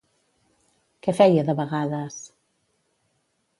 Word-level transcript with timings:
Què 1.07 1.15
feia 1.19 1.45
de 1.51 1.55
vegades? 1.61 2.19